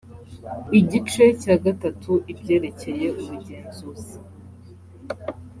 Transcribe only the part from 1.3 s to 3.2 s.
cya gatatu ibyerekeye